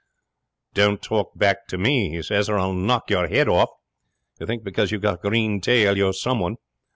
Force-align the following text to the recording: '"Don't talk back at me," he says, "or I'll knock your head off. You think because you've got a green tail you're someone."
'"Don't 0.73 0.99
talk 1.03 1.37
back 1.37 1.57
at 1.71 1.79
me," 1.79 2.09
he 2.09 2.23
says, 2.23 2.49
"or 2.49 2.57
I'll 2.57 2.73
knock 2.73 3.11
your 3.11 3.27
head 3.27 3.47
off. 3.47 3.69
You 4.39 4.47
think 4.47 4.63
because 4.63 4.91
you've 4.91 5.03
got 5.03 5.19
a 5.23 5.29
green 5.29 5.61
tail 5.61 5.95
you're 5.95 6.11
someone." 6.13 6.55